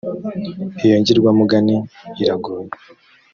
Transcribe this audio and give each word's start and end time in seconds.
iyo 0.85 0.95
ngirwamugani 1.01 1.75
iragoye. 2.21 2.69